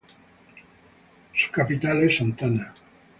Su 1.35 1.51
capital 1.51 2.01
es 2.09 2.17
Santana. 2.17 2.73